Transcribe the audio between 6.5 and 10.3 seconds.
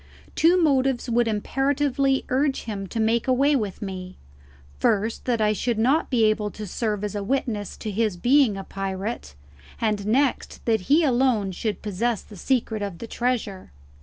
serve as a witness to his being a pirate, and